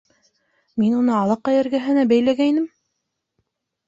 Мин 0.83 0.95
уны 0.99 1.11
Алаҡай 1.17 1.59
эргәһенә 1.63 2.05
бәйләгәйнем. 2.13 2.65